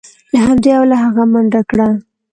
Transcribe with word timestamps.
له 0.31 0.39
همدې 0.45 0.69
امله 0.77 0.95
هغه 1.03 1.23
منډه 1.31 1.61
کړه. 1.69 1.87